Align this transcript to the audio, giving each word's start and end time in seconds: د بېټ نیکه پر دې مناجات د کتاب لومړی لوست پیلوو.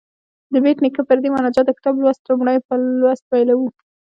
د 0.51 0.53
بېټ 0.63 0.77
نیکه 0.83 1.01
پر 1.07 1.17
دې 1.23 1.29
مناجات 1.35 1.65
د 1.67 1.71
کتاب 1.77 1.93
لومړی 2.35 2.57
لوست 3.01 3.23
پیلوو. 3.31 3.67